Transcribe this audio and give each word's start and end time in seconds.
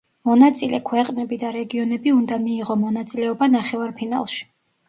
მონაწილე 0.27 0.79
ქვეყნები 0.87 1.37
და 1.43 1.51
რეგიონები 1.57 2.13
უნდა 2.21 2.39
მიიღო 2.47 2.79
მონაწილეობა 2.87 3.51
ნახევარფინალში. 3.59 4.43